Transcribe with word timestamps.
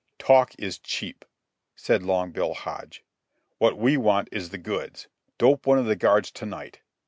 "Talk 0.17 0.55
is 0.57 0.79
cheap," 0.79 1.25
said 1.75 2.01
Long 2.01 2.31
Bill 2.31 2.55
Hodge. 2.55 3.03
"What 3.59 3.77
we 3.77 3.97
want 3.97 4.29
is 4.31 4.49
the 4.49 4.57
goods. 4.57 5.07
Dope 5.37 5.67
one 5.67 5.77
of 5.77 5.85
the 5.85 5.95
guards 5.95 6.31
to 6.31 6.45
night. 6.47 6.79